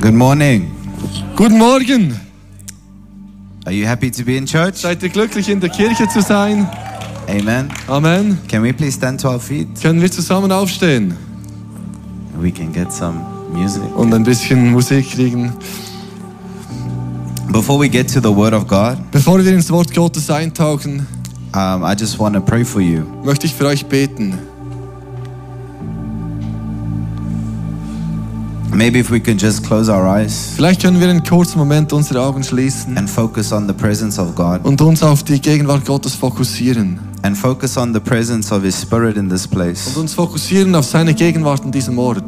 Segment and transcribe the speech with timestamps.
[0.00, 0.70] Good morning.
[1.36, 2.18] Guten Morgen.
[3.66, 4.76] Are you happy to be in church?
[4.76, 6.66] Seid ihr glücklich in der Kirche zu sein?
[7.28, 7.68] Amen.
[7.86, 8.38] Amen.
[8.48, 9.68] Can we please stand to our feet?
[9.80, 11.14] Können wir zusammen aufstehen
[12.38, 13.20] We can get some
[13.52, 13.82] music.
[13.96, 15.52] und ein bisschen Musik kriegen?
[17.52, 21.06] Before we get to the Word of God, Bevor wir ins Wort Gottes eintauchen,
[21.54, 23.02] um, I just want to pray for you.
[23.24, 24.38] möchte ich für euch beten.
[28.80, 32.22] Maybe if we can just close our eyes Vielleicht können wir einen kurzen Moment unsere
[32.22, 36.14] Augen schließen and focus on the presence of God und uns auf die Gegenwart Gottes
[36.14, 36.98] fokussieren.
[37.20, 39.94] and focus on the presence of His Spirit in this Und place.
[39.98, 42.24] uns fokussieren auf seine Gegenwart in diesem Ort.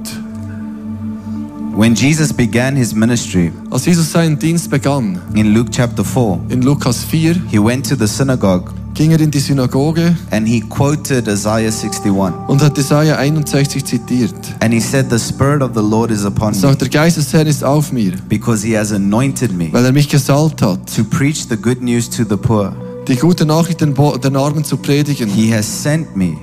[1.74, 6.60] When Jesus began His ministry Als Jesus seinen Dienst begann, in Luke chapter 4, in
[6.60, 11.26] Lukas 4, He went to the synagogue ging er in die Synagoge and He quoted
[11.26, 12.32] Isaiah 61.
[12.46, 14.34] und hat Jesaja 61 zitiert.
[14.60, 17.32] And He said, The Spirit of the Lord is upon me sagt, der Geist des
[17.32, 21.04] Herrn ist auf mir, because He has anointed me weil er mich gesalbt hat, to
[21.04, 22.74] preach the good news to the poor.
[23.08, 25.28] die gute Nachricht den, Bo den Armen zu predigen.
[25.28, 26.36] He has sent me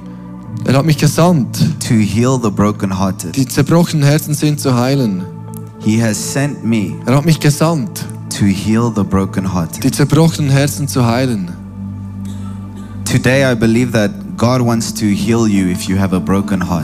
[0.65, 3.35] Er hat mich gesandt, to heal the brokenhearted.
[3.35, 5.23] die zerbrochenen Herzen sind zu heilen.
[5.79, 9.83] He has sent me Er hat mich gesandt, to heal the brokenhearted.
[9.83, 11.49] die zerbrochenen Herzen zu heilen.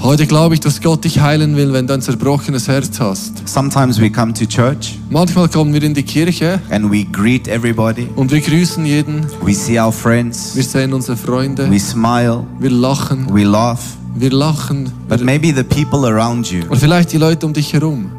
[0.01, 3.47] Heute glaube ich, dass Gott dich heilen will, wenn du ein zerbrochenes Herz hast.
[3.47, 8.07] Sometimes we come to church Manchmal kommen wir in die Kirche and we greet everybody.
[8.15, 9.27] und wir grüßen jeden.
[9.43, 10.55] We see our friends.
[10.55, 11.69] Wir sehen unsere Freunde.
[11.69, 12.43] We smile.
[12.59, 13.27] Wir lachen.
[13.31, 13.95] We laugh.
[14.15, 14.91] Wir lachen.
[15.07, 18.09] But maybe the people around you Und vielleicht die Leute um dich herum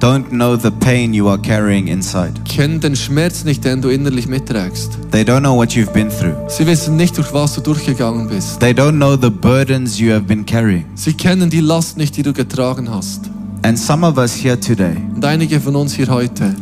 [0.00, 2.32] don't know the pain you are carrying inside.
[2.48, 4.98] kennen den Schmerz nicht, den du innerlich mitträgst.
[5.10, 6.34] They don't know what you've been through.
[6.48, 8.60] Sie wissen nicht, durch was du durchgegangen bist.
[8.60, 10.84] They don't know the burdens you have been carrying.
[10.94, 13.30] Sie kennen die Last nicht, die du getragen hast.
[13.62, 16.54] And some of us here today, Und einige von uns hier heute,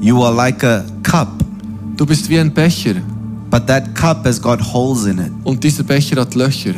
[0.00, 1.28] you are like a cup,
[1.96, 2.94] du bist wie ein Becher
[3.50, 5.32] but that cup has got holes in it.
[5.44, 6.74] und dieser Becher hat Löcher.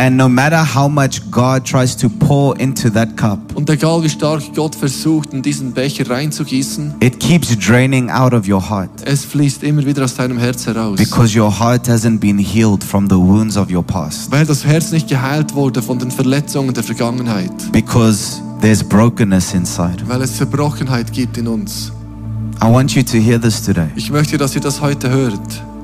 [0.00, 4.08] And no matter how much God tries to pour into that cup, Und egal wie
[4.08, 9.24] stark Gott versucht, in diesen Becher reinzugießen, it keeps draining out of your heart es
[9.24, 10.98] fließt immer wieder aus deinem Herz heraus.
[11.00, 14.30] because your heart hasn't been healed from the wounds of your past.
[14.30, 17.50] Weil das Herz nicht geheilt wurde von den Verletzungen der Vergangenheit.
[17.72, 19.96] Because there's brokenness inside.
[20.06, 21.90] Weil es Zerbrochenheit gibt in uns.
[22.62, 23.88] I want you to hear this today.
[23.96, 25.40] Ich möchte, dass ihr das heute hört.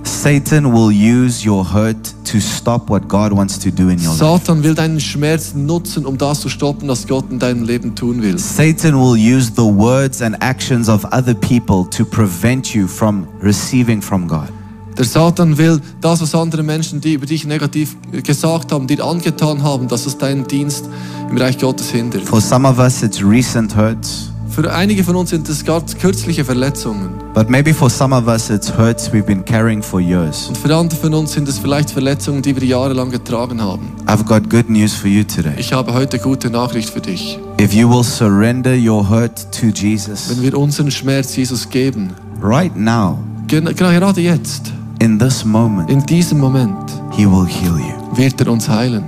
[0.06, 4.18] Satan will use your hurt to stop what God wants to do in your life.
[4.18, 8.22] Satan will deinen Schmerz nutzen, um das zu stoppen, was Gott in deinem Leben tun
[8.22, 8.38] will.
[8.38, 14.00] Satan will use the words and actions of other people to prevent you from receiving
[14.00, 14.48] from God.
[14.96, 19.62] Der Satan will das, was andere Menschen, die über dich negativ gesagt haben, dir angetan
[19.62, 20.88] haben, dass es deinen Dienst
[21.28, 22.22] im Reich Gottes hindert.
[22.22, 26.44] For some of us, it's recent hurts, Für einige von uns sind es ganz kürzliche
[26.44, 27.10] Verletzungen.
[27.34, 30.46] but maybe for some of us, it's hurts we've been carrying for years.
[30.46, 33.88] Und für andere von uns sind es vielleicht Verletzungen, die wir jahrelang getragen haben.
[34.06, 35.54] I've got good news for you today.
[35.58, 37.36] Ich habe heute gute Nachricht für dich.
[37.60, 42.10] If you will surrender your hurt to Jesus Wenn wir unseren Schmerz Jesus geben,
[42.40, 47.76] right now, gen- genau gerade jetzt, in this moment, in diesem Moment, He will heal
[47.76, 48.16] you.
[48.16, 49.02] wird er uns heilen.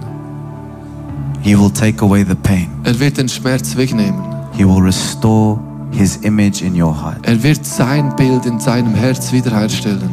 [1.43, 2.67] He will take away the pain.
[2.83, 4.35] Er wird den Schmerz wegnehmen.
[4.57, 5.59] He will restore
[5.91, 7.19] His image in your heart.
[7.27, 10.11] Er wird sein Bild in seinem Herz wiederherstellen.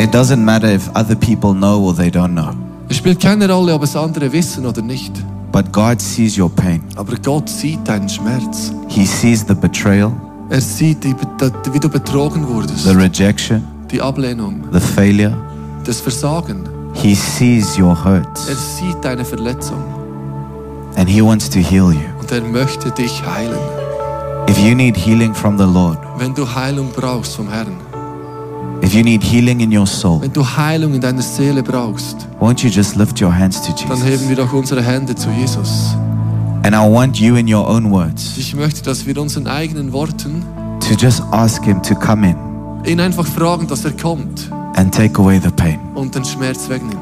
[0.00, 2.50] It doesn't matter if other people know or they don't know,
[2.88, 5.12] Es spielt keine Rolle, ob es andere wissen oder nicht.
[5.52, 6.82] but God sees your pain.
[6.96, 8.72] Aber Gott sieht deinen Schmerz.
[8.88, 10.12] He sees the betrayal,
[10.50, 12.84] Er sieht, wie du betrogen wurdest.
[12.84, 15.36] the rejection, Die Ablehnung, the failure.
[15.84, 16.68] das Versagen.
[16.94, 19.78] He sees your hurts Er sieht deine Verletzung
[20.96, 22.00] and He wants to heal you.
[22.20, 23.58] und er möchte dich heilen.
[24.48, 27.76] If you need healing from the Lord, Wenn du Heilung brauchst vom Herrn,
[28.82, 32.62] if you need healing in your soul, wenn du Heilung in deiner Seele brauchst, won't
[32.64, 34.28] you just lift your hands to dann heben Jesus?
[34.28, 35.94] wir doch unsere Hände zu Jesus.
[36.64, 40.44] And I want you in your own words Ich möchte, dass wir unseren eigenen Worten
[40.80, 42.36] to just ask Him to come in
[42.90, 45.78] ihn einfach fragen, dass er kommt and take away the pain.
[45.94, 46.96] und den Schmerz wegnimmt.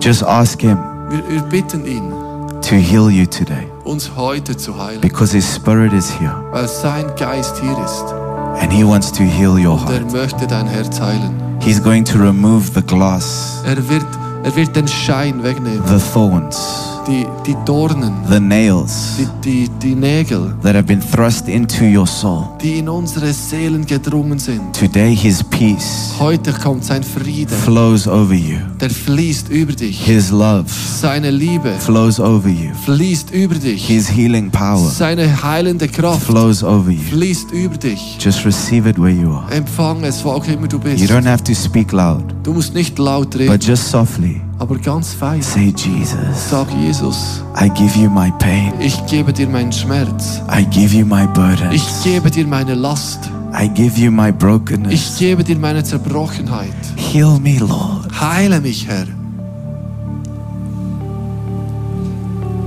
[0.00, 0.78] Just ask Him
[1.10, 2.12] Wir, wir bitten ihn,
[2.68, 3.66] to heal you today.
[3.84, 6.34] uns heute zu heilen, because His Spirit is here.
[6.52, 8.04] Weil sein Geist hier ist.
[8.60, 10.12] And He wants to heal your und er heart.
[10.12, 11.32] möchte dein Herz heilen.
[11.60, 14.04] He's going to remove the glass, Er wird,
[14.44, 19.94] er wird den Schein wegnehmen, the thorns, die, die Dornen, the nails die, die, die
[19.94, 22.44] Nägel, that have been thrust into your soul.
[22.62, 24.72] die in unsere Seelen gedrungen sind.
[24.78, 30.00] Today, His peace Heute kommt sein Friede, flows over you, der fließt über dich.
[30.04, 33.86] His love Seine Liebe flows over you, fließt über dich.
[33.86, 37.00] His healing power Seine heilende Kraft flows over you.
[37.10, 38.16] fließt über dich.
[38.20, 39.50] Just receive it where you are.
[39.52, 41.10] Empfang es, wo auch immer du You bist.
[41.10, 45.12] don't have to speak loud, Du musst nicht laut reden, but just softly aber ganz
[45.14, 45.42] fein.
[45.42, 48.72] say, Jesus, Sag Jesus, I give you my pain.
[48.80, 50.40] ich gebe dir meinen Schmerz.
[50.50, 51.74] I give you my burdens.
[51.74, 53.18] Ich gebe dir meine Last.
[53.56, 55.16] I give you my Ich brokenness.
[55.18, 56.72] gebe dir meine Zerbrochenheit.
[56.96, 58.08] Heal me, Lord.
[58.20, 59.06] Heile mich, Herr.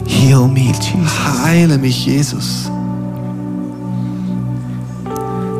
[0.05, 1.43] Heal me, Jesus.
[1.43, 2.69] Heile mich, Jesus.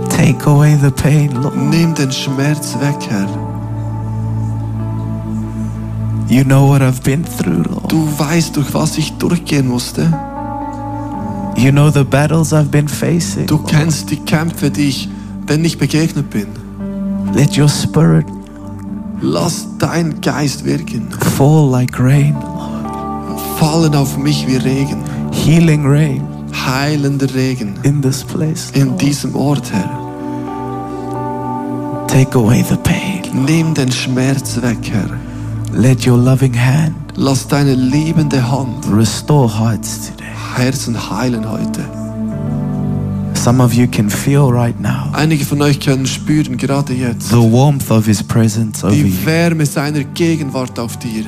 [0.09, 1.56] Take away the pain, Lord.
[1.57, 3.27] Nimm den Schmerz weg, Herr.
[6.29, 7.89] You know what I've been through, Lord.
[7.91, 10.12] Du weißt, durch was ich durchgehen musste.
[11.56, 13.47] You know the battles I've been facing.
[13.47, 13.68] Du Lord.
[13.69, 15.09] kennst die Kämpfe, die ich,
[15.50, 16.47] denen ich begegnet bin.
[17.33, 18.25] Let your spirit
[19.21, 21.07] Lass dein Geist wirken.
[21.35, 22.35] fall like rain,
[23.59, 25.01] Fallen auf mich wie Regen.
[25.31, 26.21] healing rain
[26.53, 27.73] Heilender Regen.
[27.83, 28.69] in this place.
[28.73, 29.01] In Lord.
[29.01, 29.89] diesem Ort, Herr.
[32.07, 33.21] Take away the pain.
[33.45, 35.09] Nimm den Schmerz weg, Herr.
[35.77, 40.25] Let your loving hand Lass deine liebende Hand restore hearts today.
[40.56, 41.81] Herzen heilen heute.
[43.35, 47.35] Some of you can feel right now Einige von euch können spüren, gerade jetzt, the
[47.35, 51.25] warmth of His presence over die Wärme seiner Gegenwart auf dir.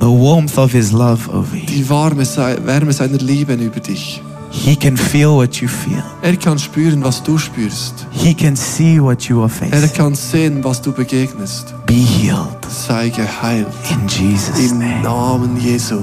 [0.00, 1.66] the warmth of His love over you.
[1.66, 2.24] Die warme
[2.64, 4.22] Wärme seiner Liebe über dich.
[4.50, 6.02] He can feel what you feel.
[6.22, 8.06] Er kann spüren, was du spürst.
[8.10, 9.92] He can see what you are Er facing.
[9.94, 11.74] kann sehen, was du begegnest.
[11.86, 13.66] Be healed Sei geheilt.
[13.90, 15.02] in Jesus' Im name.
[15.02, 16.00] Namen Jesu.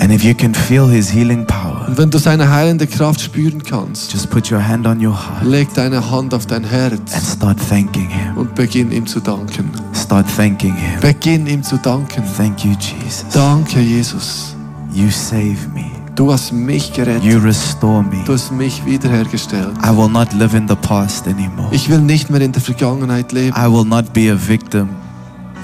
[0.00, 3.62] And if you can feel His healing power, Und wenn du seine heilende Kraft spüren
[3.62, 7.32] kannst, just put your hand on your heart leg deine Hand auf dein and Herz
[7.36, 8.36] start thanking Him.
[8.36, 9.70] und beginn ihm zu danken.
[9.94, 11.00] Start thanking Him.
[11.00, 12.22] Beginn ihm zu danken.
[12.36, 13.24] Thank you, Jesus.
[13.32, 14.54] Danke, Jesus.
[14.92, 15.93] You save me.
[16.16, 17.24] Du hast mich gerettet.
[17.24, 18.22] You restore me.
[18.24, 19.72] Du hast mich wiederhergestellt.
[19.84, 21.68] I will not live in the past anymore.
[21.72, 23.54] Ich will nicht mehr in der Vergangenheit leben.
[23.56, 24.90] I will not be a victim.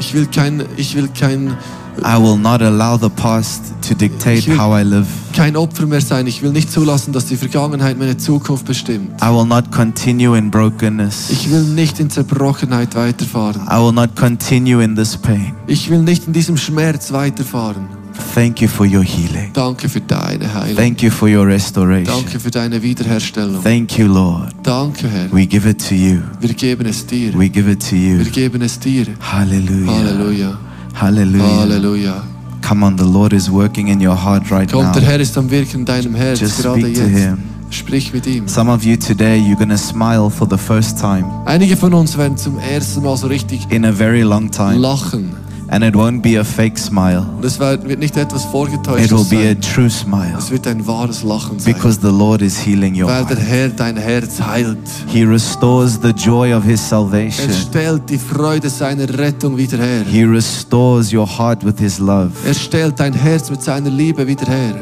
[0.01, 1.57] Ich will kein, ich will kein,
[1.99, 5.07] I will not allow the past to dictate how I live.
[5.37, 6.27] kein Opfer mehr sein.
[6.27, 9.23] Ich will nicht zulassen, dass die Vergangenheit meine Zukunft bestimmt.
[9.23, 11.31] I will not continue in brokenness.
[11.31, 13.63] Ich will nicht in Zerbrochenheit weiterfahren.
[13.71, 15.53] I will not continue in this pain.
[15.69, 18.00] Ich will nicht in diesem Schmerz weiterfahren.
[18.35, 19.51] Thank you for your healing.
[19.53, 20.77] Danke für deine Heilung.
[20.77, 22.07] Thank you for your restoration.
[22.07, 23.63] Danke für deine Wiederherstellung.
[23.63, 24.55] Thank you, Lord.
[24.63, 25.33] Danke, Herr.
[25.33, 26.19] We give it to you.
[26.41, 27.33] Wir geben es dir.
[27.39, 28.19] We give it to you.
[28.19, 29.07] Wir geben es dir.
[29.21, 29.93] Hallelujah.
[29.93, 30.59] Halleluja.
[30.95, 31.61] Hallelujah.
[31.61, 32.25] Halleluja.
[32.67, 35.09] Come on, the Lord is working in your heart right Kommt, der now.
[35.09, 37.19] Herr ist am Wirken in deinem Herz, Just gerade speak to jetzt.
[37.19, 37.39] Him.
[37.71, 38.49] Sprich mit ihm.
[38.49, 42.37] Some of you today, you're to smile for the first time Einige von uns werden
[42.37, 44.77] zum ersten Mal so richtig in a very long time.
[44.77, 45.31] lachen.
[45.73, 49.55] And it won't be a fake smile, wird nicht etwas it vorgetäuschtes will be a
[49.55, 51.73] true smile Es wird ein wahres Lachen sein.
[51.73, 53.49] because the Lord is healing your Weil der heart.
[53.49, 54.79] Herr dein Herz heilt.
[55.07, 57.53] He restores the joy of His Er salvation.
[57.53, 60.05] stellt die Freude seiner Rettung wieder her.
[60.11, 62.33] He restores your heart with His love.
[62.45, 64.75] Er stellt dein Herz mit seiner Liebe wieder her.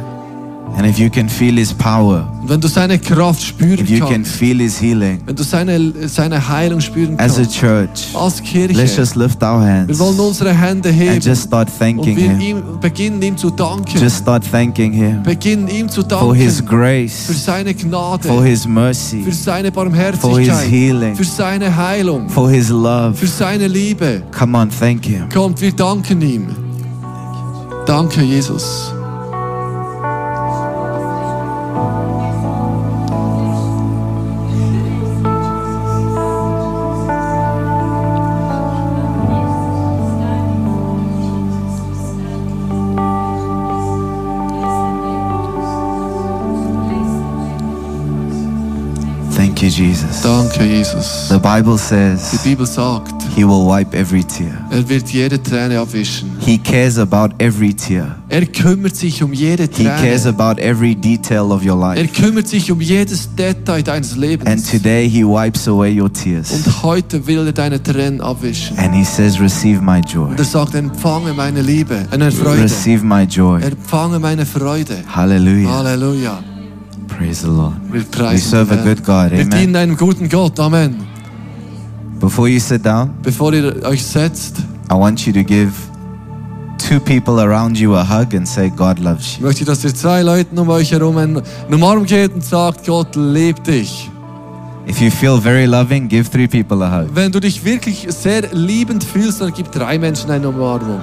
[0.76, 3.98] And if you can feel His power, Und wenn du seine Kraft spüren if you
[3.98, 8.14] can kannst, feel His healing, wenn du seine, seine Heilung spüren as a kannst, church,
[8.14, 11.68] als let's Kirche, just lift our hands wir wollen unsere Hände and heben just start
[11.68, 12.40] und thanking wir Him.
[12.40, 14.00] ihm, beginnen ihm zu danken.
[14.00, 18.44] Just start thanking Him beginnen ihm zu for His danken für grace, seine Gnade, for
[18.44, 23.14] His mercy, für seine for His Barmherzigkeit, healing, für seine Heilung, for His love.
[23.14, 24.22] für seine Liebe.
[24.36, 25.28] Come on, thank Him.
[25.28, 26.46] Kommt, wir danken ihm.
[27.86, 28.92] Danke, Jesus.
[49.78, 50.22] Jesus.
[50.22, 51.28] Danke, Jesus.
[51.28, 54.66] The Bible Die says Bibel sagt, He will wipe every tear.
[54.70, 56.30] er wird jede Träne abwischen.
[56.40, 58.16] He cares about every tear.
[58.28, 62.08] Er kümmert sich um jede He cares about every detail of your Er life.
[62.20, 66.50] kümmert sich um jedes Detail deines And today He wipes away your tears.
[66.50, 68.76] Und heute will er deine Tränen abwischen.
[68.78, 70.30] And He says, Receive my joy.
[70.30, 72.64] Und er sagt, empfange meine Liebe, eine Freude.
[72.64, 73.62] Receive my joy.
[73.62, 75.04] Empfange meine Freude.
[75.14, 75.70] Hallelujah.
[75.70, 76.57] Halleluja.
[77.18, 77.74] Praise the Lord.
[77.92, 79.30] Wir We preisen serve a good God.
[79.32, 79.50] Wir Amen.
[79.50, 80.58] dienen einem guten Gott.
[80.60, 80.94] Amen.
[82.20, 84.58] Before you sit down, Bevor ihr euch setzt,
[84.90, 85.72] I want you to give
[86.78, 89.46] two people around you a hug and say, God loves Ich you.
[89.46, 93.66] möchte, dass ihr zwei Leuten um euch herum einen Umarm geht und sagt, Gott liebt
[93.66, 94.10] dich.
[94.88, 97.10] If you feel very loving, give three people a hug.
[97.14, 101.00] Wenn du dich wirklich sehr liebend fühlst, dann gib drei Menschen eine Umarmung.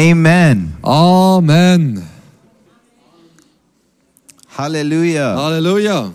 [0.00, 0.78] Amen.
[0.82, 2.08] Amen.
[4.48, 5.34] Hallelujah.
[5.34, 6.14] Hallelujah.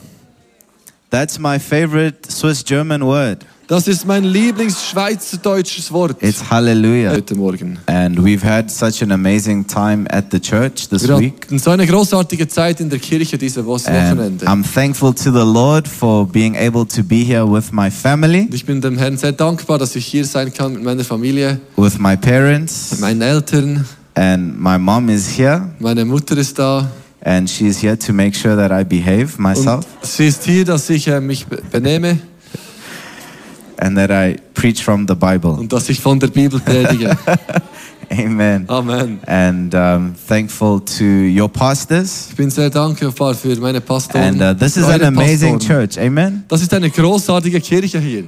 [1.12, 3.46] That's my favorite Swiss German word.
[3.68, 7.12] Das ist mein Lieblingsschweizerdeutsches Wort It's hallelujah.
[7.14, 7.80] heute Morgen.
[7.88, 11.46] And we've had such an amazing time at the church this Wir week.
[11.46, 14.46] hatten so eine großartige Zeit in der Kirche diese Wo- And Wochenende.
[14.46, 18.54] I'm thankful to the Lord for being able to be here with my family, Und
[18.54, 21.98] ich bin dem Herrn sehr dankbar, dass ich hier sein kann mit meiner Familie, with
[21.98, 23.84] my parents, meinen Eltern.
[24.14, 26.88] and my mom is here, Meine Mutter ist da.
[27.22, 30.88] and she's here to make sure that I behave Und myself sie ist hier, dass
[30.92, 32.20] ich äh, mich be- benehme
[33.78, 35.52] and that I preach from the Bible.
[35.52, 37.18] und dass ich von der Bibel predige.
[38.12, 38.66] Amen.
[38.68, 39.20] Amen.
[39.26, 42.28] And um, thankful to your pastors.
[42.30, 44.42] Ich bin sehr dankbar für meine Pastoren.
[44.42, 45.90] And uh, this is an amazing Pastoren.
[45.90, 46.00] church.
[46.00, 46.44] Amen.
[46.48, 48.26] Das ist eine großartige Kirche hier.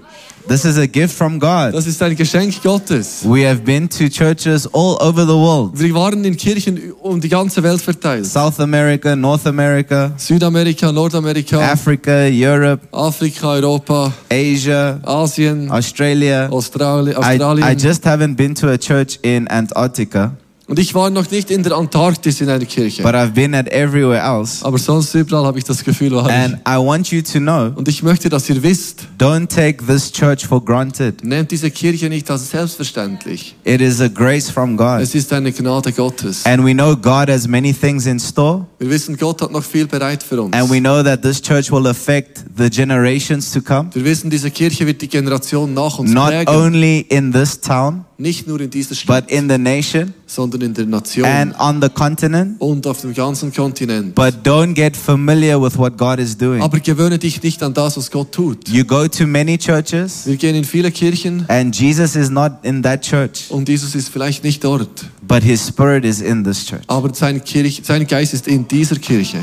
[0.47, 1.73] This is a gift from God.
[1.73, 3.25] Das ist ein Geschenk Gottes.
[3.25, 7.27] We have been to churches all over the world Wir waren in Kirchen um die
[7.27, 8.25] ganze Welt verteilt.
[8.25, 16.47] South America, North America, Südamerika, Nordamerika, Africa, Europe, Afrika, Europa, Asia, Asien, Australia.
[16.49, 17.67] Australi I, Australien.
[17.69, 20.31] I just haven't been to a church in Antarctica,
[20.69, 23.01] Und ich war noch nicht in der Antarktis in einer Kirche.
[23.01, 24.65] but I've been at everywhere else.
[24.65, 26.59] Aber sonst überall habe ich das Gefühl, war And ich.
[26.69, 30.45] I want you to know Und ich möchte, dass ihr wisst, don't take this church
[30.45, 31.23] for granted.
[31.23, 33.55] nehmt diese Kirche nicht als selbstverständlich.
[33.63, 34.99] It is a grace from God.
[35.01, 36.45] Es ist eine Gnade Gottes.
[36.45, 38.65] And we know God has many things in store.
[38.79, 40.53] Wir wissen, Gott hat noch viel bereit für uns.
[40.53, 44.51] And we know that this church will affect the generations to come, Wir wissen, diese
[44.51, 46.53] Kirche wird die Generation nach uns not prägen.
[46.53, 50.73] only in this town, Nicht nur in dieser Stadt, but in the nation sondern in
[50.73, 52.59] der Nation and on the continent.
[52.59, 54.15] und auf dem ganzen Kontinent.
[54.15, 56.63] But don't get familiar with what God is doing.
[56.63, 58.67] Aber gewöhne dich nicht an das, was Gott tut.
[58.69, 62.81] You go to many churches, Wir gehen in viele Kirchen and Jesus is not in
[62.81, 66.81] that church, und Jesus ist vielleicht nicht dort, but his spirit is in this church.
[66.87, 69.37] aber sein, Kirch, sein Geist ist in dieser Kirche.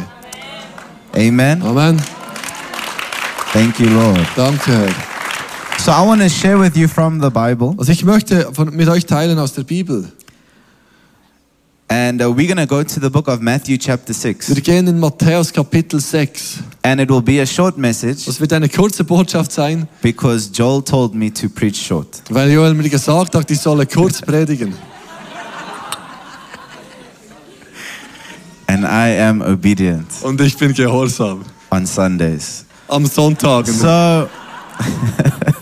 [1.14, 1.62] Amen.
[1.62, 2.02] Amen.
[3.52, 4.18] Thank you, Lord.
[4.34, 5.13] Danke, Herr.
[5.84, 8.88] So I want to share with you from the Bible, Also ich möchte von, mit
[8.88, 10.10] euch teilen aus der Bibel.
[11.90, 14.48] and uh, we're going to go to the book of Matthew, chapter 6.
[14.54, 16.60] Wir gehen in Matthäus Kapitel 6.
[16.82, 20.82] And it will be a short message Das wird eine kurze Botschaft sein, because Joel
[20.82, 22.22] told me to preach short.
[22.30, 24.74] weil Joel mir gesagt hat, ich solle kurz predigen.
[28.66, 31.42] And I am obedient Und ich bin gehorsam.
[31.70, 32.64] on Sundays.
[32.88, 33.66] Am Sonntag.
[33.68, 34.28] So,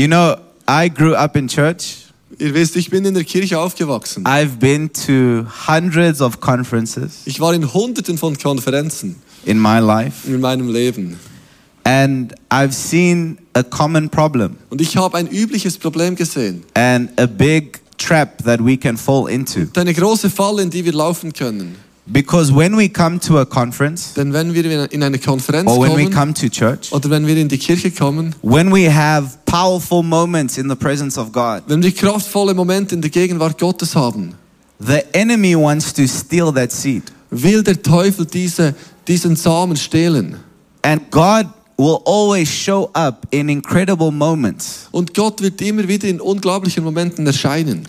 [0.00, 2.06] you know, I grew up in church.
[2.38, 4.24] Ihr wisst, ich bin in der Kirche aufgewachsen.
[4.24, 10.26] I've been to hundreds of conferences Ich war in hunderten von Konferenzen in my life,
[10.26, 11.18] in meinem Leben.
[11.84, 16.62] and I've seen a common problem Und ich habe ein übliches Problem gesehen.
[16.74, 19.66] and a big trap that we can fall into.
[19.76, 21.74] Eine große Falle, in die wir laufen können.
[22.12, 25.96] Because when we come to a conference Denn wenn wir in eine Konferenz or when
[25.96, 30.02] we come to church, oder wenn wir in die Kirche kommen, when we have powerful
[30.02, 34.34] moments in the presence of God, wenn wir kraftvolle Momente in der Gegenwart Gottes haben,
[34.80, 37.04] the enemy wants to steal that seed.
[37.30, 38.74] will der Teufel diese,
[39.06, 40.36] diesen Samen stehlen.
[40.82, 44.88] And God will always show up in incredible moments.
[44.90, 47.88] Und Gott wird immer wieder in unglaublichen Momenten erscheinen.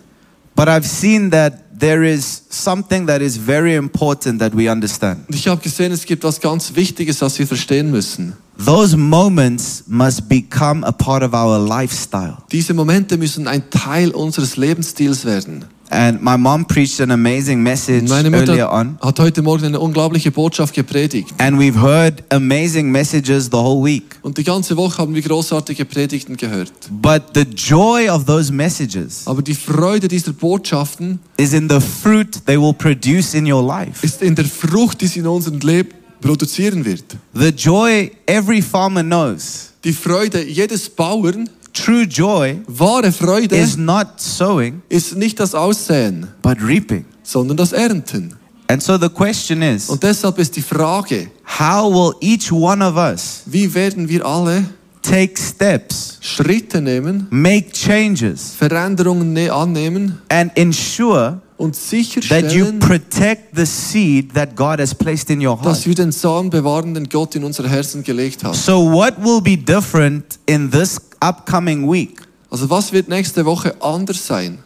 [0.55, 5.27] But I've seen that there is something that is very important that we understand.
[5.27, 8.37] Und ich habe gesehen, es gibt was ganz Wichtiges, das wir verstehen müssen.
[8.65, 12.37] Those moments must become a part of our lifestyle.
[12.51, 15.65] Diese Momente müssen ein Teil unseres Lebensstils werden.
[15.89, 18.97] And my mom preached an amazing message Meine earlier Mutter on.
[19.01, 21.33] hat heute Morgen eine unglaubliche Botschaft gepredigt.
[21.37, 24.17] And we've heard amazing messages the whole week.
[24.21, 26.71] Und die ganze Woche haben wir großartige Predigten gehört.
[26.89, 32.45] But the joy of those messages Aber die Freude dieser Botschaften is in the fruit
[32.45, 34.05] they will produce in your life.
[34.05, 35.89] ist in der Frucht, die sie in unserem Leben
[36.21, 37.03] produzieren wird.
[37.33, 39.71] The joy every farmer knows.
[39.83, 46.27] Die Freude jedes Bauern, True joy wahre Freude, is not sowing, ist nicht das Aussäen,
[46.41, 47.05] but reaping.
[47.23, 48.35] sondern das Ernten.
[48.67, 52.95] And so the question is Und deshalb ist die Frage, how will each one of
[52.95, 54.65] us wie werden wir alle
[55.01, 62.79] take steps, Schritte nehmen, make changes, Veränderungen ne- annehmen and ensure und that you sicherstellen,
[62.79, 65.65] protect the seed that God has placed in your heart.
[65.65, 68.55] dass wir den Samen bewahren, den Gott in unser Herzen gelegt hat.
[68.55, 72.21] So, what will be different in this upcoming week?
[72.49, 74.59] Also was wird nächste Woche anders sein?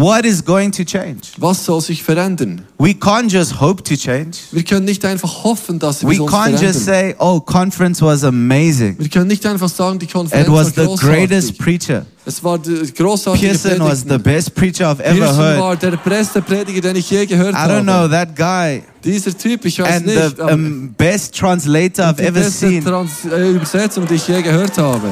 [0.00, 1.20] What is going to change?
[1.38, 2.62] Was soll sich verändern?
[2.78, 4.38] We can't just hope to change.
[4.52, 7.14] Wir können nicht einfach hoffen, dass wir We uns can't just verändern.
[7.14, 8.96] say, oh, conference was amazing.
[8.98, 12.04] Wir können nicht einfach sagen, die It Konferenz was war the greatest preacher.
[12.24, 15.60] Es war die großartige Pearson was the best preacher I've ever Pearson heard.
[15.60, 18.10] war der beste Prediger, den ich je gehört I don't know, habe.
[18.10, 18.82] that guy.
[19.04, 22.84] Dieser Typ, ich weiß And nicht, the um, best translator I've die ever beste seen.
[22.84, 25.08] Trans äh, Übersetzung, die ich je gehört habe.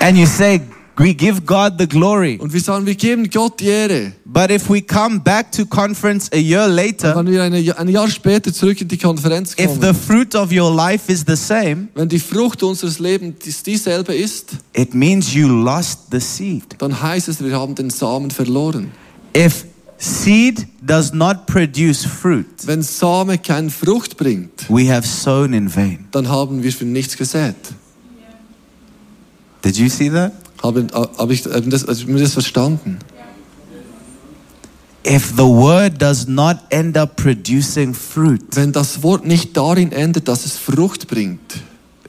[0.00, 0.60] And you say,
[0.98, 2.36] we give God the glory.
[2.40, 4.12] Und wir sagen, wir geben Gott die Ehre.
[4.24, 8.08] But if we come back to conference a year later, Wenn wir eine, ein Jahr
[8.08, 11.88] später zurück in die Konferenz if kommen, the fruit of your life is the same,
[11.94, 16.64] wenn die Frucht unseres Lebens dieselbe ist, it means you lost the seed.
[16.78, 18.90] dann heißt es, wir haben den Samen verloren.
[19.36, 19.64] If
[19.98, 26.06] seed does not produce fruit, Wenn Same keine Frucht bringt, we have sown in vain.
[26.10, 27.54] dann haben wir für nichts gesät.
[29.62, 30.32] Did you see that?
[30.62, 32.98] Habe, habe ich habe das, habe ich das verstanden?
[35.06, 40.28] If the word does not end up producing fruit, Wenn das Wort nicht darin endet,
[40.28, 41.62] dass es Frucht bringt,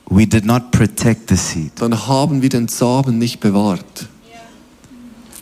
[0.09, 1.71] we did not protect the seed.
[1.75, 4.07] dann haben wir den Samen nicht bewahrt.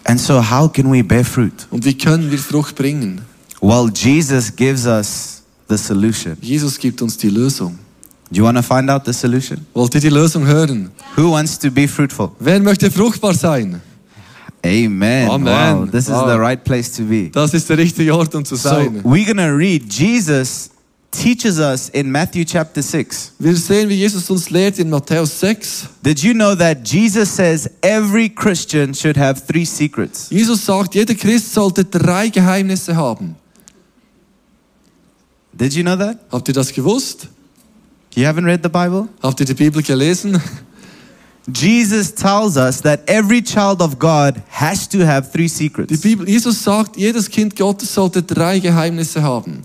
[0.05, 1.67] And so, how can we bear fruit?
[1.71, 3.21] Und wie können wir Frucht bringen?
[3.61, 6.37] Well, Jesus gives us the solution.
[6.41, 7.77] Jesus gibt uns die Lösung.
[8.31, 9.65] Do you want to find out the solution?
[9.73, 10.91] Wollt ihr die Lösung hören?
[11.17, 12.31] Who wants to be fruitful?
[12.39, 13.81] Wer möchte fruchtbar sein?
[14.63, 15.29] Amen.
[15.29, 15.79] Amen.
[15.79, 16.27] Wow, this is Wow.
[16.27, 17.29] the right place to be.
[17.31, 19.01] Das ist der richtige Ort, um zu So, sein.
[19.03, 19.91] we're going to read.
[19.91, 20.69] Jesus
[21.11, 23.31] teaches us in Matthew chapter 6.
[23.39, 25.87] Wir sehen, wie Jesus uns lehrt in Matthäus 6.
[26.03, 30.27] Did you know that Jesus says every Christian should have three secrets?
[30.29, 33.37] Jesus sagt, jeder Christ sollte drei Geheimnisse haben.
[35.53, 36.19] Did you know that?
[36.31, 37.27] Habt ihr das gewusst?
[38.15, 39.07] You haven't read the Bible?
[39.21, 40.41] Habt ihr die Bibel gelesen?
[41.53, 45.91] Jesus tells us that every child of God has to have three secrets.
[45.91, 45.97] Die.
[45.97, 49.63] Bibel, Jesus sagt, jedes Kind Gottes sollte drei Geheimnisse haben.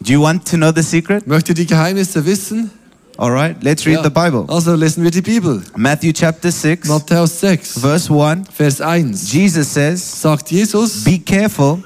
[0.00, 1.26] Do you want to know the secret?
[1.26, 2.70] Möchtet ihr die Geheimnisse wissen?
[3.18, 4.02] All right, let's read Ja.
[4.02, 4.44] the Bible.
[4.48, 5.62] Also lesen wir die Bibel.
[5.76, 8.48] Matthew chapter 6, Matthäus 6, verse 1.
[8.54, 9.32] Vers 1.
[9.32, 11.82] Jesus says, Sagt Jesus, Be careful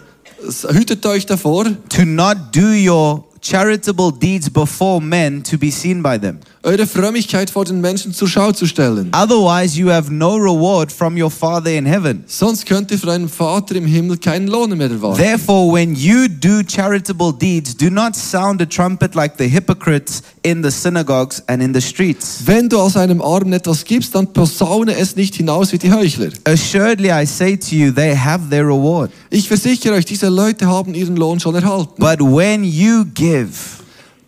[0.73, 6.17] hütet euch davor, to not do your charitable deeds before men to be seen by
[6.17, 6.41] them.
[6.67, 9.13] Eure Frömmigkeit vor den Menschen zur Schau zu stellen.
[9.15, 12.25] Otherwise, you have no reward from your Father in heaven.
[12.27, 15.23] Sonst könnt ihr von einem Vater im Himmel keinen Lohn mehr erwarten.
[15.23, 20.61] Therefore, when you do charitable deeds, do not sound a trumpet like the hypocrites in
[20.65, 22.43] the synagogues and in the streets.
[22.45, 26.31] Wenn du aus einem Armen etwas gibst, dann posaune es nicht hinaus wie die Heuchler.
[26.45, 29.13] Assuredly, I say to you, they have their reward.
[29.31, 31.95] Ich versichere euch, diese Leute haben ihren Lohn schon erhalten.
[31.99, 33.51] But when you give,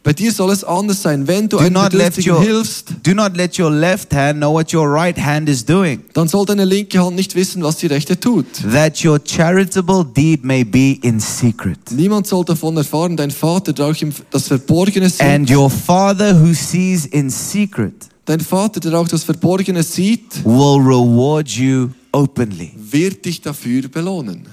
[0.09, 1.29] Bei dir soll es anders sein.
[1.29, 4.91] Wenn du do einem Bedürftigen hilfst, do not let your left hand know what your
[4.91, 8.47] right hand is doing, dann soll deine linke Hand nicht wissen, was die rechte tut.
[8.73, 11.79] that your charitable deed may be in secret.
[11.91, 16.41] Niemand soll davon erfahren, dein Vater, der auch im, das Verborgene sieht, And your Father
[16.41, 22.73] who sees in secret dein Vater, der auch das Verborgene sieht, will reward you openly.
[22.79, 24.47] wird dich dafür belohnen.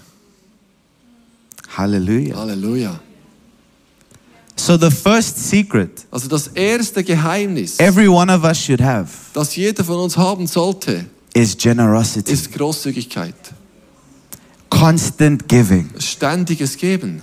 [1.77, 2.35] Hallelujah.
[2.35, 2.99] Halleluja.
[4.65, 9.55] So the first secret Also das erste Geheimnis, every one of us should have das
[9.55, 13.35] jeder von uns haben sollte, is generosity, ist Großzügigkeit.
[14.69, 15.89] constant giving.
[15.99, 17.21] Ständiges Geben.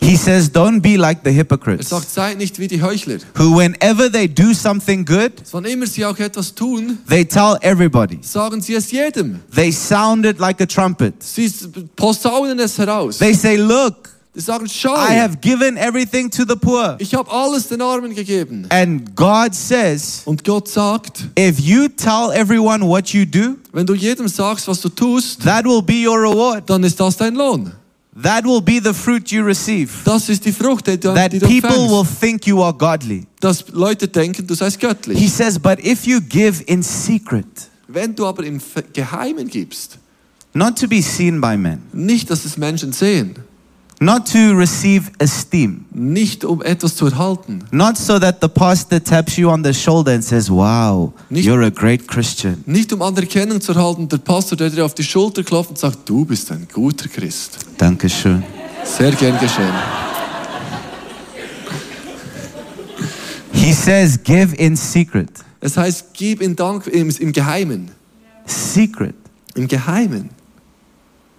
[0.00, 3.18] He says, Don't be like the Er hypocrites, sagt, seid nicht wie die Heuchler.
[3.38, 8.18] who, whenever they do something good, Wann immer sie auch etwas tun, they tell everybody.
[8.20, 9.40] sagen sie es jedem.
[9.54, 11.22] They sound it like a trumpet.
[11.22, 11.48] Sie
[11.96, 13.18] posaunen es heraus.
[13.18, 16.96] They say, Look, Sie sagen, schau, I have given everything to the poor.
[16.98, 18.66] ich habe alles den Armen gegeben.
[18.70, 23.92] And God says, Und Gott sagt, If you tell everyone what you do, wenn du
[23.94, 26.68] jedem sagst, was du tust, that will be your reward.
[26.70, 27.72] dann ist das dein Lohn.
[28.22, 29.90] That will be the fruit you receive.
[30.04, 32.20] Das ist die Frucht, die du, That die du people will empfängst.
[32.20, 33.26] think you are godly.
[33.40, 35.30] Dass Leute denken, du seist He göttlich.
[35.30, 37.44] says, But if you give in secret,
[37.86, 39.98] Wenn du aber im Fe- Geheimen gibst,
[40.54, 43.34] not to be seen by men, nicht, dass es Menschen sehen,
[44.02, 49.36] not to receive esteem, nicht um etwas zu erhalten, not so that the pastor taps
[49.36, 52.62] you on the shoulder and says, Wow, Nicht- you're a great Christian.
[52.66, 56.08] nicht um Anerkennung zu erhalten, der Pastor, der dir auf die Schulter klopft und sagt,
[56.08, 57.58] du bist ein guter Christ.
[57.78, 58.42] Dankeschön.
[58.84, 59.72] Sehr gern geschehen.
[63.52, 65.30] He says, give in secret.
[65.60, 67.90] Es heißt, gib in Dank im, im Geheimen.
[68.46, 69.14] Secret.
[69.54, 70.30] Im Geheimen.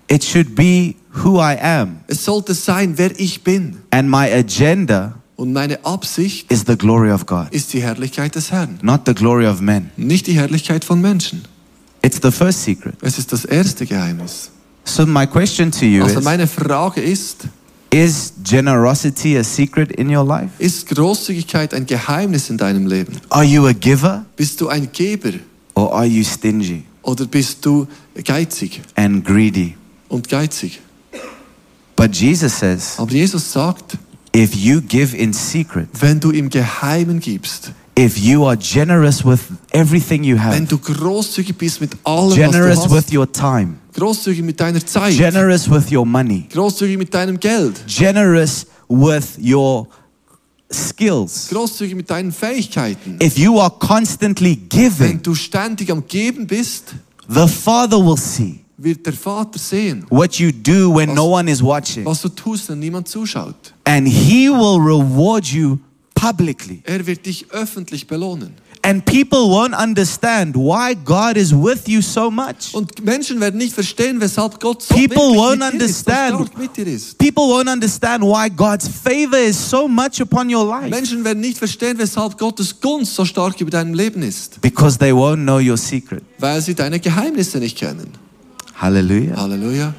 [0.07, 1.97] It should be who I am.
[2.07, 3.77] Es sollte sein, wer ich bin.
[3.91, 8.51] And my agenda Und meine Absicht is the glory of God, ist die Herrlichkeit des
[8.51, 9.89] Herrn, not the glory of men.
[9.97, 11.43] nicht die Herrlichkeit von Menschen.
[12.01, 12.95] It's the first secret.
[13.01, 14.51] Es ist das erste Geheimnis.
[14.85, 17.47] So my question to you Also meine Frage ist,
[17.89, 20.49] is generosity a secret in your life?
[20.59, 23.13] ist Großzügigkeit ein Geheimnis in deinem Leben?
[23.29, 25.33] Are you a giver Bist du ein Geber
[25.75, 27.87] or are you stingy oder bist du
[28.23, 29.75] geizig and greedy?
[30.09, 30.79] und geizig?
[32.03, 33.97] But Jesus says, Aber Jesus sagt,
[34.35, 39.39] if you give in secret, wenn du im Geheimen gibst, if you are generous with
[39.71, 43.75] everything you wenn have, du großzügig bist mit allem, generous was du with your time,
[43.93, 49.87] großzügig mit deiner Zeit, generous with your money, großzügig mit deinem Geld, generous with your
[50.69, 56.47] skills, großzügig mit deinen Fähigkeiten, if you are constantly wenn giving, du ständig am Geben
[56.47, 56.95] bist,
[57.29, 61.61] the Father will see wird der Vater sehen, what you do when no one is
[61.63, 63.73] watching, was du tust, wenn niemand zuschaut.
[63.85, 65.79] and He will reward you
[66.15, 66.81] publicly.
[66.85, 68.53] Er wird dich öffentlich belohnen.
[68.85, 72.73] And people won't understand why God is with you so much.
[72.73, 76.57] Und Menschen werden nicht verstehen, weshalb Gott so People won't mit dir ist, so understand.
[76.57, 77.17] mit dir ist.
[77.17, 81.57] People won't understand why God's favor is so much upon your life Menschen werden nicht
[81.57, 85.77] verstehen, weshalb Gottes Gunst so stark über deinem Leben ist, because they won't know your
[85.77, 86.21] secret.
[86.39, 88.09] weil sie deine Geheimnisse nicht kennen.
[88.83, 89.37] Hallelujah.
[89.37, 89.93] Halleluja.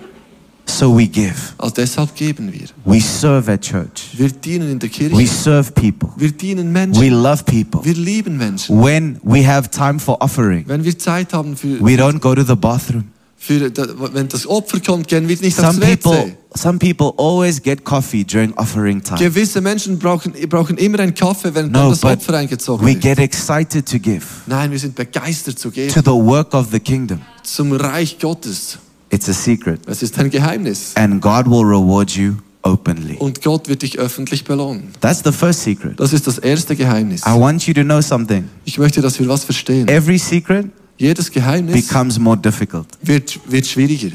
[0.66, 1.54] So we give.
[1.56, 2.68] Also deshalb geben wir.
[2.84, 4.10] We serve at church.
[4.12, 5.16] Wir dienen in der Kirche.
[5.16, 6.10] We serve people.
[6.16, 7.02] Wir dienen Menschen.
[7.02, 7.82] We love people.
[7.82, 8.82] Wir lieben Menschen.
[8.82, 12.42] When we have time for offering, Wenn wir Zeit haben für, we don't go to
[12.42, 13.04] the bathroom.
[13.46, 13.70] Für
[14.14, 16.36] wenn das Opfer kommt, gehen wir nicht aufs Some people, WC.
[16.54, 19.18] some people always get coffee during offering time.
[19.18, 23.02] Gewisse Menschen brauchen, brauchen immer einen Kaffee, wenn No, das Opfer eingezogen we wird.
[23.02, 26.80] get excited to give Nein, wir sind begeistert zu geben to the work of the
[26.80, 27.20] kingdom.
[27.42, 28.78] zum Reich Gottes.
[29.10, 29.80] It's a secret.
[29.86, 30.92] Das ist ein Geheimnis.
[30.96, 33.16] And God will reward you openly.
[33.18, 34.84] Und Gott wird dich öffentlich belohnen.
[35.00, 36.00] That's the first secret.
[36.00, 37.20] Das ist das erste Geheimnis.
[37.26, 38.48] I want you to know something.
[38.64, 39.86] Ich möchte, dass wir was verstehen.
[39.88, 42.86] Every secret Jedes Geheimnis becomes more difficult.
[43.02, 44.12] wird, wird schwieriger.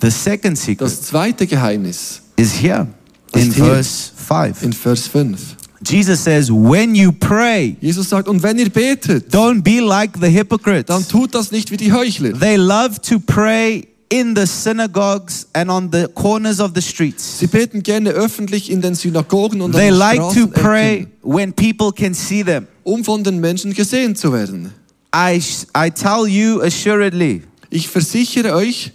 [0.00, 2.86] The second secret Das zweite Geheimnis is here
[3.34, 3.64] in Ist hier.
[3.64, 4.62] verse 5.
[4.62, 5.56] in Vers 5.
[5.86, 10.28] Jesus says, When you pray, Jesus sagt, und wenn ihr betet, don't be like the
[10.28, 10.86] hypocrites.
[10.86, 12.38] dann tut das nicht wie die Heuchler.
[12.38, 17.38] They love to pray in the synagogues and on the corners of the streets.
[17.38, 21.52] Sie beten gerne öffentlich in den Synagogen und They an den like to pray when
[21.52, 22.66] people can see them.
[22.82, 24.72] um von den Menschen gesehen zu werden.
[25.14, 25.40] I,
[25.76, 28.90] I tell you assuredly, Ich versichere euch,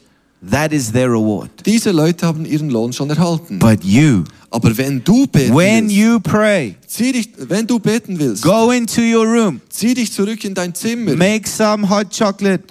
[0.50, 1.50] that is their reward.
[1.66, 3.60] diese Leute haben ihren Lohn schon erhalten.
[3.60, 8.18] But you, Aber wenn du beten when willst, you pray, zieh dich, wenn du beten
[8.20, 12.64] willst, go into your room, zieh dich zurück in dein Zimmer, make some hot chocolate,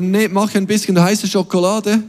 [0.00, 2.02] ne- mach ein bisschen heiße Schokolade,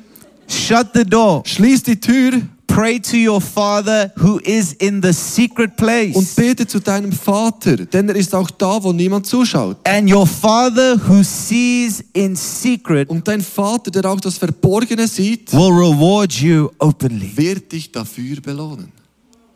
[0.47, 2.41] shut the door, schließ die Tür
[2.73, 6.35] pray to your Father who is in the secret und place.
[6.35, 9.77] bete zu deinem Vater, denn er ist auch da, wo niemand zuschaut.
[9.85, 15.51] And your Father who sees in secret Und dein Vater, der auch das Verborgene sieht,
[15.53, 17.31] will reward you openly.
[17.35, 18.91] wird dich dafür belohnen.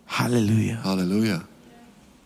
[0.08, 0.84] Hallelujah.
[0.84, 1.42] Halleluja.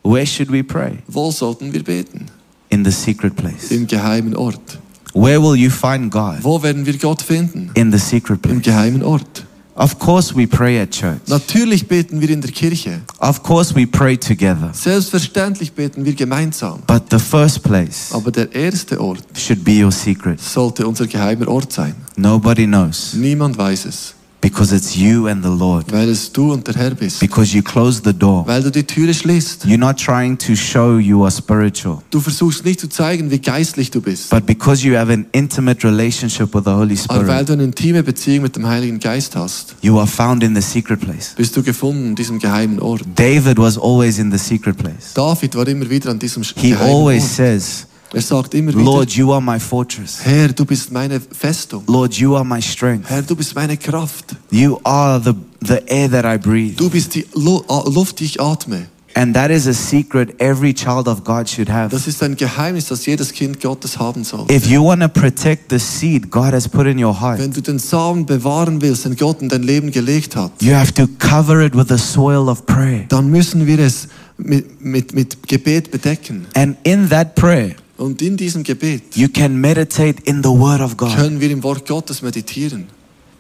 [0.03, 0.99] Where should we pray?
[1.07, 2.25] Wo sollten wir beten?
[2.69, 3.71] In the secret place.
[3.71, 4.79] Im geheimen Ort.
[5.13, 6.37] Where will you find God?
[6.41, 7.71] Wo werden wir Gott finden?
[7.73, 8.63] In the secret Im place.
[8.63, 9.45] geheimen Ort.
[9.79, 11.21] Of course, we pray at church.
[11.27, 12.99] Natürlich beten wir in der Kirche.
[13.19, 14.71] Of course, we pray together.
[14.73, 16.81] Selbstverständlich beten wir gemeinsam.
[16.85, 20.41] But the first place Aber der erste Ort should be your secret.
[20.41, 21.95] sollte unser geheimer Ort sein.
[22.17, 25.91] Nobody knows Niemand weiß es, because it's you and the Lord.
[25.91, 27.19] weil es du und der Herr bist.
[27.19, 28.45] Because you close the door.
[28.47, 29.65] Weil du die Türe schließt.
[29.65, 33.91] You're not trying to show you are spiritual, Du versuchst nicht zu zeigen, wie geistlich
[33.91, 34.29] du bist.
[34.29, 37.63] but because you have an intimate relationship with the Holy Aber weil Spirit, du eine
[37.63, 41.33] intime Beziehung mit dem Heiligen Geist hast, you are found in the secret place.
[41.35, 43.01] bist du gefunden in diesem geheimen Ort.
[43.15, 45.13] David was always in the secret place.
[45.13, 47.31] David war immer wieder an diesem He geheimen always Ort.
[47.35, 50.19] says, Er sagt immer wieder, Lord, you are my fortress.
[50.23, 51.83] Herr, du bist meine Festung.
[51.87, 53.09] Lord, you are my strength.
[53.09, 54.35] Herr, du bist meine Kraft.
[54.49, 56.75] You are the, the air that I breathe.
[56.75, 58.87] Du bist die Lu Luft, die ich atme.
[59.15, 61.89] And that is a secret every child of God should have.
[61.89, 64.45] Das ist ein Geheimnis, das jedes Kind Gottes haben soll.
[64.49, 67.61] If you want to protect the seed God has put in your heart, Wenn du
[67.61, 71.59] den Samen bewahren willst, den Gott in dein Leben gelegt hat, you have to cover
[71.61, 73.05] it with the soil of prayer.
[73.09, 76.45] dann müssen wir es mit, mit, mit Gebet bedecken.
[76.53, 80.95] And in that prayer, Und in diesem Gebet you can meditate in the Word of
[80.95, 81.15] God.
[81.15, 82.87] können wir im Wort Gottes meditieren.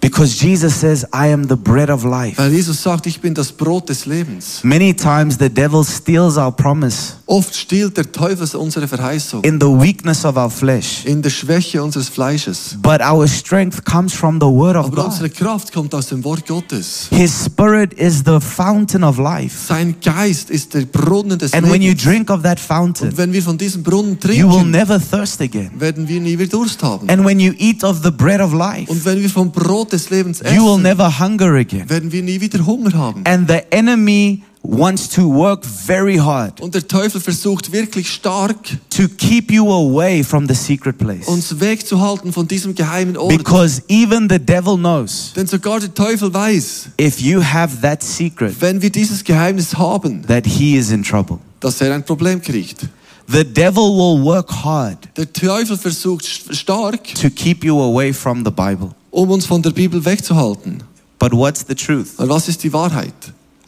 [0.01, 2.37] Because Jesus says, I am the bread of life.
[2.37, 4.61] Weil Jesus sagt, ich bin das Brot des Lebens.
[4.63, 9.67] Many times the devil steals our promise Oft stiehlt der Teufel unsere Verheißung in the
[9.67, 11.05] weakness of our flesh.
[11.05, 12.77] in der Schwäche unseres Fleisches.
[12.81, 15.05] But our strength comes from the word of Aber God.
[15.07, 17.07] unsere Kraft kommt aus dem Wort Gottes.
[17.11, 19.55] His spirit is the fountain of life.
[19.67, 23.33] Sein Geist ist der Brunnen des And when you drink of that fountain, Und wenn
[23.33, 25.71] wir von diesem Brunnen you will trinken, never thirst again.
[25.77, 27.09] werden wir nie wieder Durst haben.
[27.09, 30.09] And when you eat of the bread of life, Und wenn wir vom Brot des
[30.09, 31.89] Lebens you will essen, never hunger again.
[31.89, 33.23] werden wir nie wieder Hunger haben.
[33.25, 38.57] And the enemy wants to work very hard Und der Teufel versucht wirklich stark,
[38.89, 41.27] to keep you away from the secret place.
[41.27, 43.37] uns wegzuhalten von diesem geheimen Ort.
[43.37, 48.55] Because even the devil knows Denn sogar der Teufel weiß, if you have that secret,
[48.59, 51.37] wenn wir dieses Geheimnis haben, that he is in trouble.
[51.61, 52.87] dass er ein Problem kriegt.
[53.31, 58.51] The devil will work hard Der Teufel versucht stark, to keep you away from the
[58.51, 58.89] Bible.
[59.11, 60.83] Um uns von der Bibel wegzuhalten.
[61.17, 62.07] But what's the truth?
[62.17, 63.13] Und was ist die Wahrheit?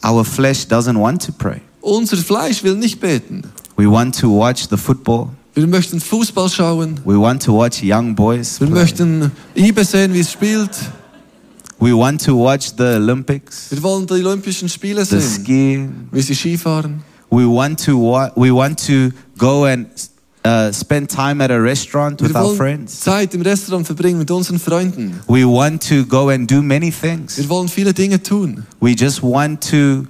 [0.04, 1.60] Our flesh doesn't want to pray.
[1.80, 3.42] Unser Fleisch will nicht beten.
[3.76, 5.28] We want to watch the football.
[5.54, 6.98] Wir möchten Fußball schauen.
[7.04, 8.58] We want to watch young boys.
[8.60, 8.80] Wir play.
[8.80, 10.70] möchten Ibe sehen, wie es spielt.
[11.78, 16.08] We want to watch the Olympics, Wir wollen die Olympischen Spiele the sehen, skiing.
[16.12, 17.02] wie sie Skifahren.
[17.28, 19.86] We want to wa- we want to go and
[20.44, 23.00] uh, spend time at a restaurant with our friends.
[23.00, 25.20] Zeit im Restaurant verbringen mit unseren Freunden.
[25.26, 27.36] We want to go and do many things.
[27.36, 28.66] Wir wollen viele Dinge tun.
[28.80, 30.06] We just want to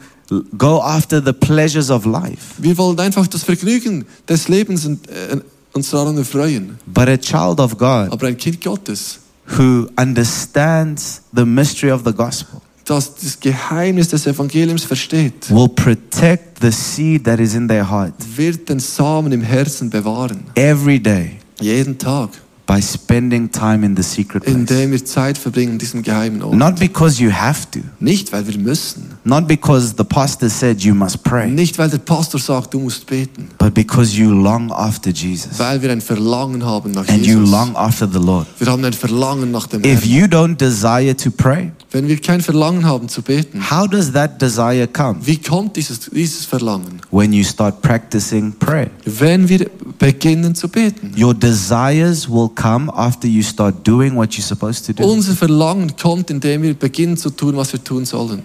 [0.56, 2.54] go after the pleasures of life.
[2.58, 5.40] Wir wollen einfach das Vergnügen des Lebens und, äh,
[5.72, 6.78] uns daran erfreuen.
[6.86, 9.20] But a child of God Aber ein Kind Gottes,
[9.58, 16.60] who understands the mystery of the gospel das das Geheimnis des Evangeliums versteht, will protect
[16.60, 20.44] the seed that is in their heart wird den Samen im Herzen bewahren.
[20.54, 22.30] every day Jeden Tag.
[22.72, 24.54] By spending time in the secret place.
[24.56, 26.54] Indem wir Zeit verbringen in diesem geheimen Ort.
[26.54, 29.10] Not because you have to, Nicht, weil wir müssen.
[29.24, 33.06] not because the pastor said you must pray, Nicht, weil der Pastor sagt, du musst
[33.06, 33.48] beten.
[33.58, 37.76] but because you long after Jesus Weil wir ein Verlangen haben nach and you long
[37.76, 38.46] after the Lord.
[38.58, 40.10] Wir haben ein Verlangen nach dem If Herrn.
[40.10, 44.40] you don't desire to pray, Wenn wir kein Verlangen haben zu beten, how does that
[44.40, 45.16] desire come?
[45.22, 47.00] wie kommt dieses, dieses Verlangen?
[47.10, 48.88] When you start practicing prayer.
[49.04, 51.12] Wenn wir beginnen zu beten.
[51.16, 55.04] Your desires will come after you start doing what you're supposed to do.
[55.04, 58.42] Unser Verlangen kommt, indem wir beginnen zu tun, was wir tun sollen.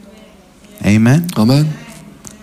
[0.83, 1.27] Amen.
[1.35, 1.67] Amen.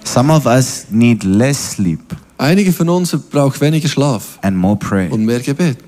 [0.04, 2.00] Some of us need less sleep
[2.36, 5.10] Einige von uns brauchen weniger Schlaf and more prayer.
[5.12, 5.78] und mehr Gebet.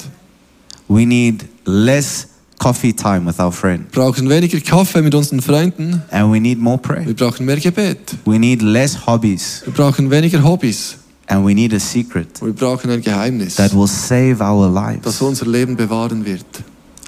[0.88, 6.02] We need less coffee time with our friend brauchen weniger Kaffee mit unseren Freunden.
[6.10, 7.04] and we need more prayer.
[7.04, 7.98] Wir brauchen mehr Gebet.
[8.24, 10.96] We need less hobbies Wir brauchen weniger Hobbys.
[11.28, 15.20] And we need a secret Wir brauchen ein Geheimnis, that will save our das lives.
[15.22, 16.44] unser Leben bewahren wird.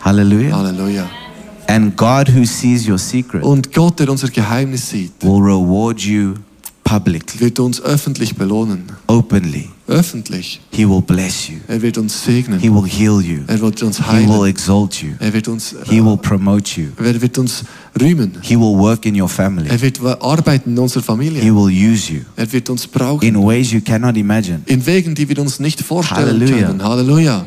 [0.01, 0.57] Hallelujah.
[0.57, 1.09] Halleluja.
[1.67, 6.35] And God who sees your secret Und Gott, der unser Geheimnis sieht, will reward you
[6.85, 8.85] publicly, wird uns öffentlich belohnen.
[9.07, 9.69] openly.
[9.89, 10.61] Öffentlich.
[10.71, 11.57] He will bless you.
[11.67, 12.61] Er wird uns segnen.
[12.61, 13.41] He will heal you.
[13.47, 15.13] Er wird uns He will exalt you.
[15.19, 16.89] Er wird uns, He will promote you.
[17.03, 17.65] er wird uns
[17.99, 18.33] rühmen.
[18.43, 19.67] He will work in your family.
[19.69, 23.27] Er wird arbeiten in unserer He will use you Er wird uns brauchen.
[23.27, 24.61] in ways you cannot imagine.
[24.67, 26.67] In Wegen, die wir uns nicht vorstellen Halleluja.
[26.67, 26.83] können.
[26.85, 27.47] Halleluja.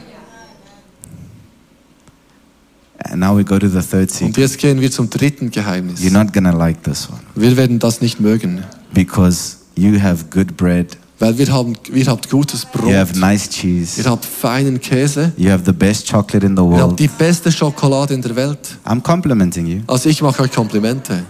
[3.04, 4.38] And now we go to the third Und secret.
[4.38, 6.02] jetzt gehen wir zum dritten Geheimnis.
[6.02, 10.26] You're not going to like this one Wir werden das nicht mögen, because you have
[10.32, 14.26] good bread, weil wir haben, wir habt gutes you have Brot, nice cheese, ihr habt
[14.26, 17.00] feinen Käse, you have the best chocolate in the ihr habt world.
[17.00, 18.78] die beste Schokolade in der Welt.
[18.84, 19.82] I'm complimenting you.
[19.88, 21.24] Also ich mache euch Komplimente.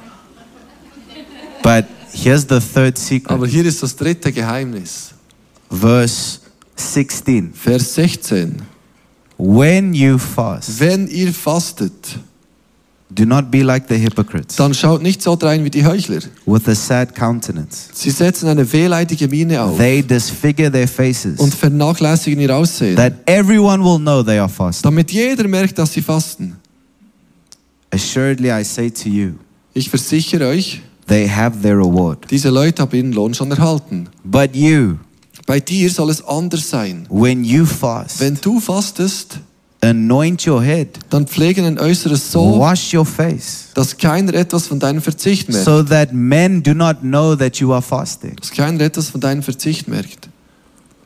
[1.61, 3.31] But here's the third secret.
[3.31, 5.11] Aber hier ist das dritte Geheimnis.
[5.69, 6.39] Verse
[6.75, 7.53] 16.
[7.53, 8.61] Vers 16.
[9.37, 12.17] When you fast, Wenn ihr fastet,
[13.13, 16.21] do not be like the hypocrites dann schaut nicht so drein wie die Heuchler.
[16.45, 17.89] with a sad countenance.
[17.93, 23.13] Sie setzen eine wehleidige Miene auf They disfigure their faces und vernachlässigen ihr Aussehen, that
[23.27, 24.83] everyone will know they are fasting.
[24.89, 26.55] damit jeder merkt, dass sie fasten.
[27.93, 29.31] Assuredly, I say to you,
[29.73, 32.25] Ich versichere euch, they have their reward.
[32.31, 34.07] diese Leute haben ihren Lohn schon erhalten.
[34.23, 34.95] But you,
[35.45, 37.05] Bei dir soll es anders sein.
[37.09, 39.39] when you fast, Wenn du fastest,
[39.81, 44.79] anoint your head, dann pflegen ein Äußeres so, wash your face, dass keiner etwas von
[44.79, 45.65] deinem Verzicht merkt.
[45.65, 48.35] so that men do not know that you are fasting.
[48.35, 50.29] Dass keiner etwas von deinem Verzicht merkt.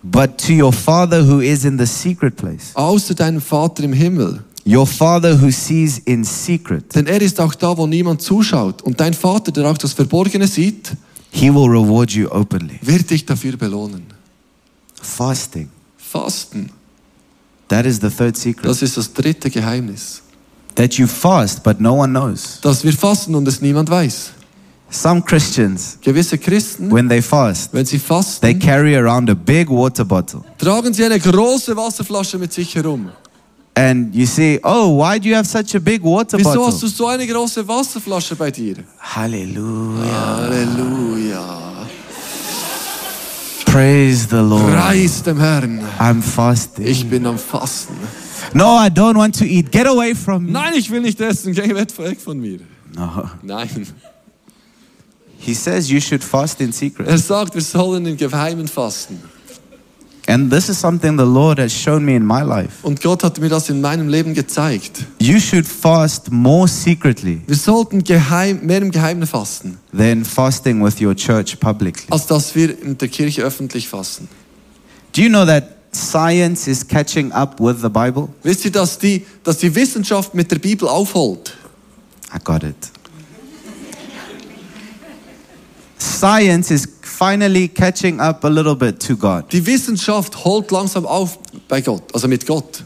[0.03, 4.43] But to your Father who is in the secret place, Außer deinem Vater im Himmel.
[4.67, 8.81] your Father who sees in secret, Denn er ist auch da, wo niemand zuschaut.
[8.83, 10.91] Und dein Vater, der auch das Verborgene sieht,
[11.31, 12.79] He will reward you openly.
[12.81, 14.03] wird dich dafür belohnen.
[15.01, 15.69] Fasting.
[15.97, 16.69] Fasten,
[17.67, 18.65] That is the third secret.
[18.65, 20.21] das ist das dritte Geheimnis.
[20.75, 22.59] that you fast, but no one knows.
[22.61, 24.31] dass wir fasten und es niemand weiß.
[24.89, 29.69] Some Christians, Gewisse Christen, when they fast, wenn sie they fasten, carry around a big
[29.69, 30.41] water bottle.
[30.57, 33.09] tragen sie eine große Wasserflasche mit sich herum.
[33.77, 36.67] And you say, Oh, why do you have such a big water Wieso bottle?
[36.67, 38.77] hast du so eine große Wasserflasche bei dir?
[38.99, 40.37] Hallelujah.
[40.37, 41.87] Halleluja.
[43.75, 44.71] Praise the Lord.
[44.71, 45.81] Preis dem Herrn.
[45.99, 46.87] I'm fasting.
[46.87, 47.97] Ich bin am Fasten.
[48.53, 49.69] No, I don't want to eat.
[49.69, 50.51] Get away from me.
[50.53, 51.53] Nein, ich will nicht essen.
[51.53, 52.59] Geh weg weg von mir.
[52.95, 53.29] No.
[53.41, 53.85] Nein.
[55.39, 57.05] He says you should fast in secret.
[57.05, 59.21] Er sagt, wir sollen im Geheimen fasten.
[60.27, 62.83] And this is something the Lord has shown me in my life.
[62.83, 65.05] Und Gott hat mir das in meinem Leben gezeigt.
[65.19, 70.99] You should fast more secretly Wir sollten geheim, mehr im Geheimen fasten, than fasting with
[70.99, 72.07] your church publicly.
[72.09, 74.27] als dass wir in der Kirche öffentlich fasten.
[75.13, 78.29] Do you know that science is catching up with the Bible?
[78.41, 81.55] Wisst ihr, dass die, dass die Wissenschaft mit der Bibel aufholt?
[82.33, 82.75] I got it.
[85.99, 89.45] Science is finally catching up a little bit to God.
[89.51, 92.83] Die Wissenschaft holt langsam auf bei Gott, also mit Gott.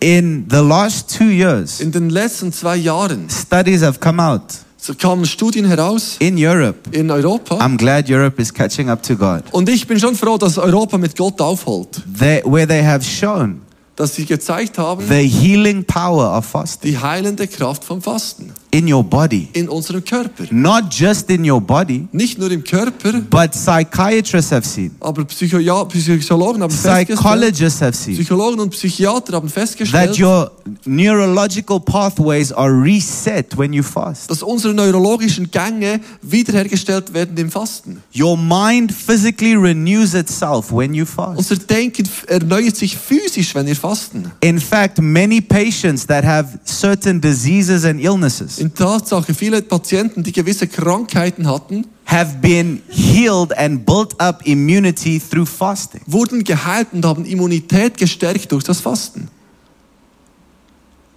[0.00, 4.42] In the last two years, In den letzten zwei Jahren studies have come out
[4.82, 6.78] so kamen Studien heraus in Europe.
[6.92, 7.56] in Europa.
[7.56, 9.42] I'm glad Europe is catching up to God.
[9.52, 12.02] Und ich bin schon froh, dass Europa mit Gott aufholt.
[12.18, 13.60] They, where they have shown
[13.96, 18.92] Dass sie gezeigt haben, the healing power of fasting die heilende Kraft vom Fasten in
[18.92, 19.48] your body.
[19.52, 20.44] in unserem Körper.
[20.50, 25.58] Not just in your body, Nicht nur im Körper, but psychiatrists have seen, aber Psycho
[25.58, 30.10] ja, Psychologen haben psychologists have seen Psychologen und Psychiater haben festgestellt.
[30.10, 30.50] that your
[30.84, 34.30] neurological pathways are reset when you fast.
[34.30, 38.02] dass unsere neurologischen Gänge wiederhergestellt werden im Fasten.
[38.16, 41.38] Your mind physically renews itself when you fast.
[41.38, 44.30] Unser Denken erneuert sich physisch, wenn wir fasten.
[44.40, 50.32] In fact, many patients that have certain diseases and illnesses In Tatsache, viele Patienten, die
[50.32, 56.02] gewisse Krankheiten hatten, have been healed and built up immunity through fasting.
[56.06, 59.28] wurden geheilt und haben Immunität gestärkt durch das Fasten.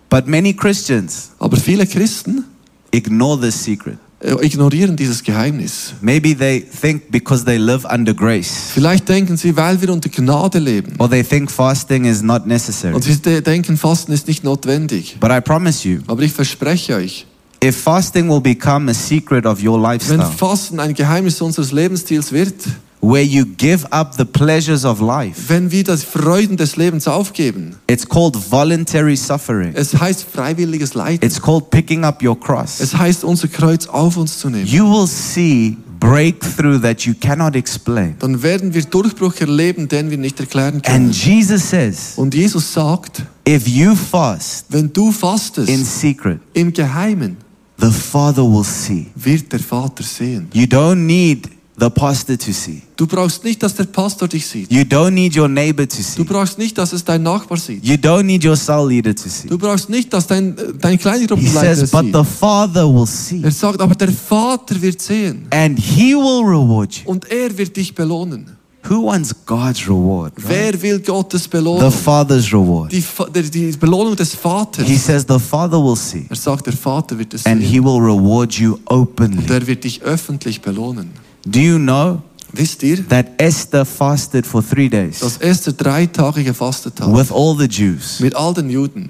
[0.10, 2.46] But many Christians Aber viele Christen
[2.92, 3.98] ignore this secret.
[4.22, 5.94] äh, ignorieren dieses Geheimnis.
[6.02, 10.60] Maybe they think because they live under grace, Vielleicht denken sie, weil wir unter Gnade
[10.60, 10.94] leben.
[11.00, 12.94] or they think fasting is not necessary.
[12.94, 15.18] Und sie de- denken, Fasten ist nicht notwendig.
[15.20, 17.26] But I promise you, Aber ich verspreche euch,
[17.64, 22.32] if fasting will become a secret of your wenn lifestyle, Fasten ein Geheimnis unseres Lebensstils
[22.32, 22.54] wird,
[23.02, 27.76] where you give up the pleasures of life, wenn wir das Freuden des Lebens aufgeben,
[27.90, 29.74] it's called voluntary suffering.
[29.76, 31.26] es heißt freiwilliges Leiden.
[31.26, 32.80] It's called picking up your cross.
[32.80, 34.68] Es heißt, unser Kreuz auf uns zu nehmen.
[34.68, 38.16] You will see breakthrough that you cannot explain.
[38.20, 41.08] Dann werden wir Durchbruch erleben, den wir nicht erklären können.
[41.08, 46.74] And Jesus says, Und Jesus sagt, if you fast wenn du in fastest, secret, im
[46.74, 47.38] Geheimen,
[47.84, 49.08] the Father will see.
[49.16, 50.48] wird der Vater sehen.
[50.54, 52.82] You don't need the pastor to see.
[52.96, 54.72] Du brauchst nicht, dass der Pastor dich sieht.
[54.72, 56.24] You don't need your neighbor to Du see.
[56.24, 57.84] brauchst nicht, dass es dein Nachbar sieht.
[57.84, 59.48] You don't need your cell leader to see.
[59.48, 62.16] Du brauchst nicht, dass dein, äh, dein He Kleingruppenleiter says, but sieht.
[62.16, 63.42] the Father will see.
[63.44, 65.48] Er sagt, aber der Vater wird sehen.
[65.50, 67.10] And he will reward you.
[67.10, 68.56] Und er wird dich belohnen.
[68.90, 70.34] Who wants God's reward?
[70.38, 70.48] right?
[70.50, 71.90] Wer will Gottes Belohnung?
[71.90, 72.92] The Father's reward.
[72.92, 74.86] Die, der- die Belohnung des Vaters.
[74.86, 76.26] He says the Father will see.
[76.30, 77.70] Er sagt, der Vater wird es And sehen.
[77.72, 79.38] he will reward you openly.
[79.38, 81.12] Und er wird dich öffentlich belohnen.
[81.46, 82.22] Do you know
[82.56, 87.12] Wisst ihr, that Esther fasted for three days dass Esther drei Tage gefastet hat?
[87.12, 89.10] with all the Jews Mit all den Juden.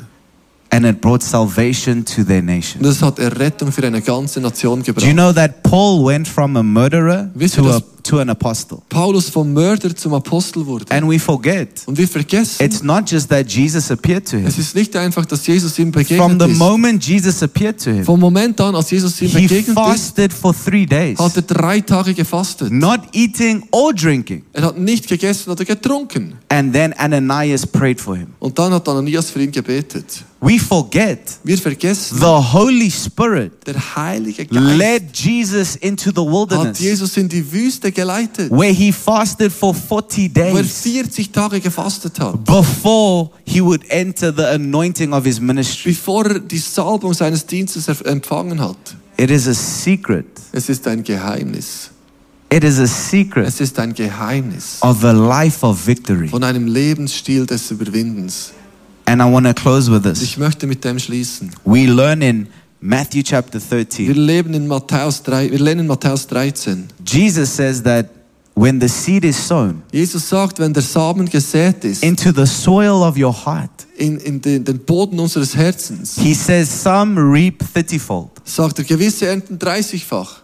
[0.69, 2.81] and it brought salvation to their nation?
[2.81, 5.03] das hat Errettung für eine ganze Nation gebracht.
[5.05, 7.81] Do you know that Paul went from a murderer Wisst to, a?
[8.03, 8.79] To an apostle?
[8.89, 10.85] Paulus vom Mörder zum Apostel wurde.
[10.89, 14.45] And we forget Und wir vergessen, it's not just that Jesus appeared to him.
[14.45, 16.57] es ist nicht einfach, dass Jesus ihm From begegnet the ist.
[16.59, 20.33] moment Jesus appeared to him, Vom Moment an, als Jesus ihm he begegnet ist, fasted
[20.33, 22.71] for three days, hat er drei Tage gefastet.
[22.71, 24.43] not eating or drinking.
[24.53, 26.33] Er hat nicht gegessen oder getrunken.
[26.49, 28.27] And then Ananias prayed for him.
[28.39, 30.23] Und dann hat Ananias für ihn gebetet.
[30.45, 36.34] We forget Wir vergessen, the Holy Spirit der Heilige Geist led Jesus into the hat
[36.34, 41.32] wilderness Jesus in die Wüste geleitet, where he fasted for 40 wo er days 40
[41.32, 45.93] Tage gefastet hat, before he would enter the anointing of his ministry.
[45.93, 48.98] bevor er die Salbung seines Dienstes empfangen hat.
[49.15, 50.25] It is a secret.
[50.52, 51.89] Es ist ein Geheimnis.
[52.52, 56.27] It is a secret Es ist ein Geheimnis of a life of victory.
[56.27, 58.52] von einem Lebensstil des Überwindens.
[59.06, 60.21] And I want to close with this.
[60.21, 61.51] Ich möchte mit dem schließen.
[61.65, 62.47] We learn in
[62.85, 64.13] Matthew chapter Wir 13.
[64.13, 66.89] leben in Matthäus 3, wir lernen in Matthäus 13.
[67.06, 68.10] Jesus says that
[68.56, 73.01] when the seed is sown Jesus sagt, wenn der Samen gesät ist into the soil
[73.01, 78.31] of your heart, in, in den, den Boden unseres Herzens, he says some reap 30fold.
[78.43, 80.42] sagt er, gewisse ernten 30-fach.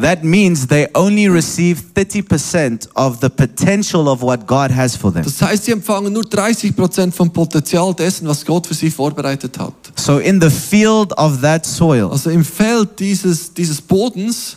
[0.00, 5.22] That means they only receive 30% of the potential of what God has for them.
[5.22, 9.74] Das heißt, sie empfangen nur 30% vom Potenzial dessen, was Gott für sie vorbereitet hat.
[9.96, 14.56] So in the field of that soil, Also im Feld dieses, dieses Bodens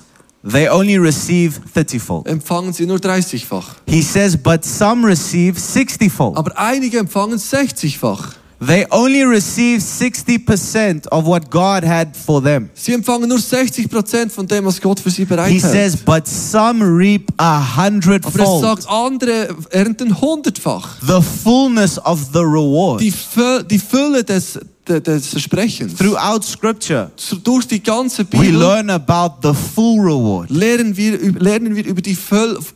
[0.49, 2.27] they only receive 30fold.
[2.27, 3.75] empfangen sie nur 30-fach.
[3.88, 6.38] He says, but some receive 60fold.
[6.38, 8.36] Aber einige empfangen 60-fach.
[8.60, 12.70] They only receive 60% of what God had for them.
[12.74, 15.62] Sie empfangen nur 60% von dem, was Gott für sie He bereithält.
[15.62, 18.62] says, but some reap a Aber es hundredfold.
[18.62, 20.99] sagt, andere ernten hundertfach.
[21.06, 23.01] The fullness of the reward.
[23.01, 25.95] Die, Fü die Fülle des, de- des Versprechens.
[25.95, 27.12] Throughout scripture,
[27.43, 30.49] Durch die ganze we Bibel learn about the full reward.
[30.49, 32.18] lernen wir, lernen wir über die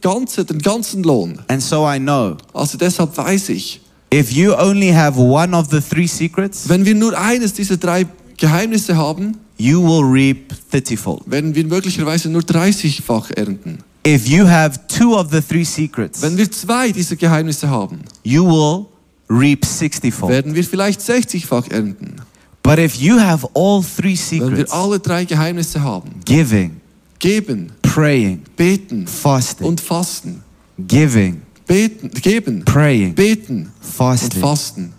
[0.02, 1.40] ganze, den ganzen Lohn.
[1.48, 5.82] And so I know Also deshalb weiß ich, if you only have one of the
[5.82, 8.06] three secrets, wenn wir nur eines dieser drei
[8.38, 11.22] Geheimnisse haben, you will reap 30fold.
[11.26, 13.80] werden wir möglicherweise nur 30-fach ernten.
[14.08, 18.46] If you have two of the three secrets, Wenn wir zwei dieser Geheimnisse haben, you
[18.46, 18.86] will
[19.30, 20.30] reap 60fold.
[20.30, 22.16] werden wir vielleicht 60-fach ernten.
[22.64, 26.78] But if you have all three Wenn wir secrets, alle drei Geheimnisse haben, giving,
[27.20, 30.42] geben, praying, beten fasting, und fasten,
[30.88, 34.94] giving, beten, geben, praying, beten und fasting, fasten,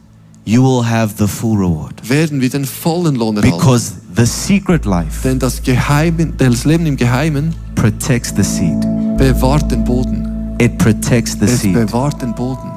[0.45, 2.09] you will have the full reward.
[2.09, 3.59] werden wir den vollen Lohn erhalten.
[3.59, 8.81] Because the secret life Denn das, Geheimen, das Leben im Geheimen protects the seed.
[9.19, 10.27] bewahrt den Boden.
[10.61, 11.73] It protects the Es seed.
[11.75, 12.71] bewahrt den Boden.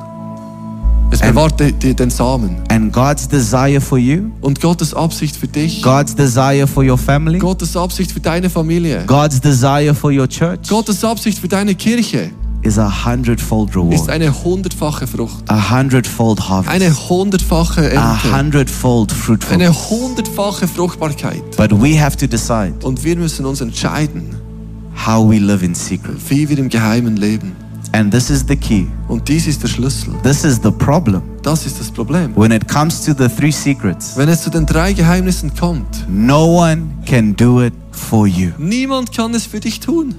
[1.11, 2.55] Es And- bewahrt die, den Samen.
[2.69, 7.37] And God's desire for you, Und Gottes Absicht für dich, God's desire for your family,
[7.37, 12.31] Gottes Absicht für deine Familie, God's desire for your church Gottes Absicht für deine Kirche
[12.63, 15.43] is a hundredfold ist reward, eine hundertfache Frucht.
[15.49, 18.37] a hundredfold harvest, Eine hundertfache a Ernte.
[18.37, 19.89] hundredfold Eine fruitfulness.
[19.89, 21.43] hundertfache Fruchtbarkeit.
[21.57, 24.35] But we have to decide Und wir müssen uns entscheiden,
[25.05, 26.15] how we live in secret.
[26.29, 27.53] wie wir im Geheimen leben.
[27.95, 28.85] And this is the key.
[29.07, 30.13] Und dies ist der Schlüssel.
[30.23, 31.21] This is the problem.
[31.43, 32.35] Das ist das Problem.
[32.35, 36.59] When it comes to the three secrets, Wenn es zu den drei Geheimnissen kommt, no
[36.63, 38.49] one can do it for you.
[38.57, 40.15] niemand kann es für dich tun.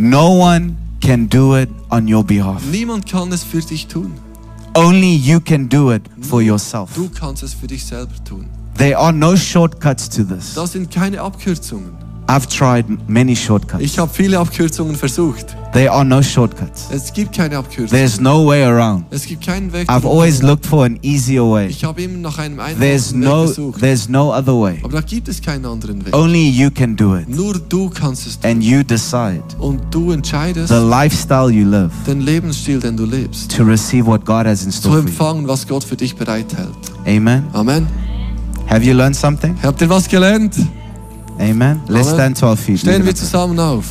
[0.00, 2.62] No one can do it on your behalf.
[2.70, 4.12] Niemand kann es für dich tun.
[4.76, 6.94] Only you can do it for yourself.
[6.94, 8.46] Du kannst es für dich selber tun.
[8.76, 10.54] There are no shortcuts to this.
[10.54, 11.96] Das sind keine Abkürzungen.
[12.28, 13.82] I've tried many shortcuts.
[13.82, 15.46] Ich habe viele Abkürzungen versucht.
[15.72, 16.86] There are no shortcuts.
[16.90, 17.88] Es gibt keine Abkürzungen.
[17.90, 19.04] There's no way around.
[19.10, 19.88] Es gibt keinen Weg.
[19.88, 21.68] I've always looked for an easier way.
[21.68, 23.80] Ich habe immer nach einem There's einfachen Weg no gesucht.
[23.80, 24.78] there's no other way.
[24.82, 26.14] Aber da gibt es keinen anderen Weg.
[26.14, 27.28] Only you can do it.
[27.30, 28.50] Nur du kannst es tun.
[28.50, 33.56] And you decide Und du entscheidest, the lifestyle you live den Lebensstil, den du lebst,
[33.56, 35.06] to receive what God has in zu store you.
[35.06, 36.68] empfangen, was Gott für dich bereithält.
[37.06, 37.44] Amen.
[37.54, 37.86] Amen.
[38.68, 39.56] Have you learned something?
[39.62, 40.54] Habt ihr was gelernt?
[41.38, 41.80] Amen.
[41.88, 42.80] Let's stand to our feet.
[42.80, 43.86] Stehen wir zusammen auf.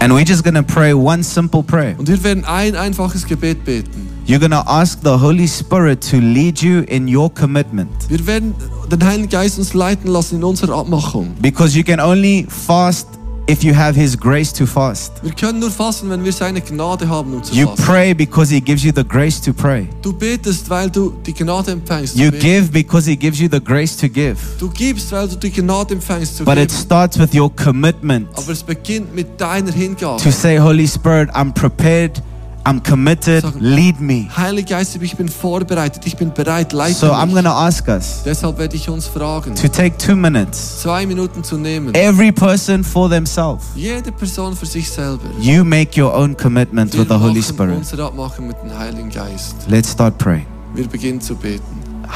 [0.00, 1.98] And we're just going to pray one simple prayer.
[1.98, 4.06] Und wir werden ein einfaches Gebet beten.
[4.26, 7.90] You're going to ask the Holy Spirit to lead you in your commitment.
[8.08, 8.54] Wir werden
[8.90, 11.34] den Heiligen Geist uns leiten lassen in unserer Abmachung.
[11.40, 13.08] Because you can only fast
[13.48, 15.12] if you have His grace to fast.
[15.22, 17.82] Wir können nur fasten, wenn wir seine Gnade haben, um zu You fasten.
[17.84, 19.88] pray because He gives you the grace to pray.
[20.02, 22.16] Du betest, weil du die Gnade empfängst.
[22.16, 24.36] You give because He gives you the grace to give.
[24.58, 28.50] Du gibst, weil du die Gnade empfängst zu But it starts with your commitment Aber
[28.52, 30.22] es beginnt mit deiner Hingabe.
[30.22, 32.22] to say, Holy Spirit, I'm prepared,
[32.66, 34.26] I'm committed, lead me.
[34.34, 38.22] Heiliger Geist, ich bin vorbereitet, ich bin bereit, leite So I'm going to ask us
[38.24, 41.94] Deshalb werde ich uns fragen, to take two minutes, zwei Minuten zu nehmen.
[41.94, 43.64] every person for themselves.
[43.76, 45.24] Jede Person für sich selber.
[45.38, 47.76] You make your own commitment Wir with the Holy machen Spirit.
[47.76, 49.56] unsere Abmachung mit dem Heiligen Geist.
[49.68, 50.46] Let's start praying.
[50.74, 51.62] Wir beginnen zu beten.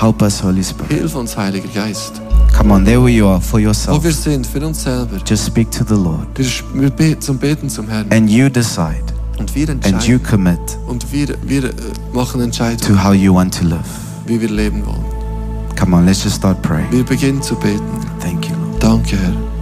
[0.01, 0.91] Help us, Holy Spirit.
[0.93, 2.23] Hilf uns, Heiliger Geist.
[2.57, 4.03] Come on, there where you are for Wo yourself.
[4.03, 5.19] wir sind, für uns selber.
[5.27, 6.27] Just speak to the Lord.
[6.37, 6.47] Wir,
[6.83, 8.07] wir beten zum Beten zum Herrn.
[8.11, 9.05] And you decide
[9.39, 11.73] and you commit Und wir, wir äh,
[12.13, 13.79] machen to how you want to live.
[14.27, 15.05] wie wir leben wollen.
[15.79, 16.91] Come on, let's just start praying.
[16.91, 17.81] Wir beginnen zu beten.
[18.21, 18.83] Thank you, Lord.
[18.83, 19.58] Danke, Herr.